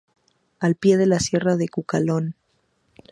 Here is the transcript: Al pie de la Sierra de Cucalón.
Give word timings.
Al 0.59 0.73
pie 0.73 0.97
de 0.97 1.05
la 1.05 1.19
Sierra 1.19 1.57
de 1.57 1.67
Cucalón. 1.69 2.33